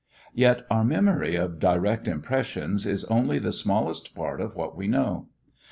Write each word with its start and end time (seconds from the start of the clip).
Yet 0.33 0.65
our 0.71 0.83
memory 0.83 1.35
of 1.35 1.59
direct 1.59 2.07
impressions 2.07 2.87
is 2.87 3.05
only 3.05 3.37
the 3.37 3.51
smallest 3.51 4.15
part 4.15 4.41
of 4.41 4.55
what 4.55 4.75
we 4.75 4.87
know. 4.87 5.27